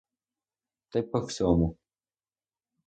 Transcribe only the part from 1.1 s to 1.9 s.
всьому.